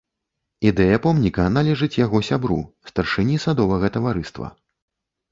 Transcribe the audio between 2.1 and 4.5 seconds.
сябру, старшыні садовага таварыства.